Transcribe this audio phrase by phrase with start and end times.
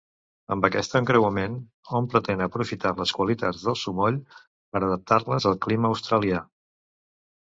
[0.53, 1.57] Amb aquest encreuament,
[1.97, 6.41] hom pretén aprofitar les qualitats del sumoll per adaptar-les al clima australià.